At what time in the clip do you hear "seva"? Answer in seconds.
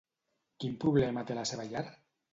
1.51-1.71